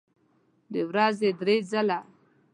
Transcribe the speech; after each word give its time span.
د 0.73 0.75
ورځې 0.89 1.29
درې 1.39 1.57
ځله 1.69 1.99